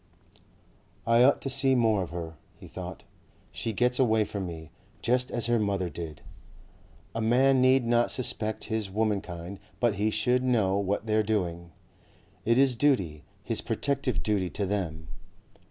[1.05, 3.03] "I ought to see more of her," he thought.
[3.51, 4.71] "She gets away from me.
[5.03, 6.23] Just as her mother did."
[7.13, 11.71] A man need not suspect his womenkind but he should know what they are doing.
[12.45, 15.07] It is duty, his protective duty to them.